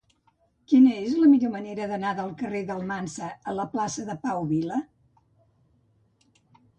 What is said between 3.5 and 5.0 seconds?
a la plaça de Pau Vila?